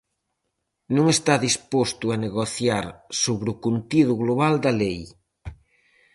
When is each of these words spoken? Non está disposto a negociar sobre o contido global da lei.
Non 0.95 1.05
está 1.15 1.33
disposto 1.47 2.05
a 2.09 2.19
negociar 2.25 2.85
sobre 3.23 3.47
o 3.53 3.59
contido 3.65 4.13
global 4.23 4.53
da 4.63 4.71
lei. 4.81 4.99